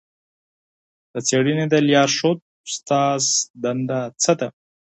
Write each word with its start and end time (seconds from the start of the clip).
د 1.13 1.15
څېړني 1.27 1.65
د 1.69 1.75
لارښود 1.87 2.39
استاد 2.69 3.23
دنده 3.63 3.99
څه 4.21 4.33
ده؟ 4.39 4.47